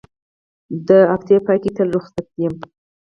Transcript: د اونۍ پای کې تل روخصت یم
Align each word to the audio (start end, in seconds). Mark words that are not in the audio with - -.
د 0.87 0.89
اونۍ 1.11 1.37
پای 1.45 1.57
کې 1.63 1.69
تل 1.75 1.87
روخصت 1.95 2.27
یم 2.41 2.55